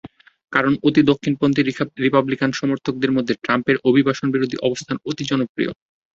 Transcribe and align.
কারণ, 0.53 0.73
অতি 0.83 1.01
দক্ষিণপন্থী 1.03 1.61
রিপাবলিকান 1.99 2.51
সমর্থকদের 2.53 3.11
মধ্যে 3.11 3.33
ট্রাম্পের 3.43 3.77
অভিবাসনবিরোধী 3.89 4.57
অবস্থান 4.61 4.97
অতি 5.05 5.23
জনপ্রিয়। 5.31 5.71